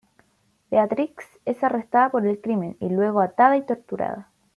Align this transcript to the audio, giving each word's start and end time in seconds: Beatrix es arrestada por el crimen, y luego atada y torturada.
Beatrix 0.71 1.37
es 1.45 1.63
arrestada 1.63 2.09
por 2.09 2.25
el 2.25 2.41
crimen, 2.41 2.75
y 2.79 2.89
luego 2.89 3.21
atada 3.21 3.55
y 3.57 3.61
torturada. 3.67 4.31